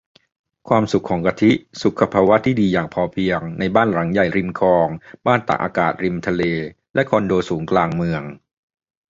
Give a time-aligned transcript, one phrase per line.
[0.67, 1.51] ความสุขของกะทิ
[1.83, 4.87] สุขภาวะที่ดีอย่างพอเพียง ในบ้านใหญ่ริมคลอง
[5.25, 6.43] บ้านตากอากาศริมทะเล
[6.93, 8.23] และคอนโดสูงกลางเมือง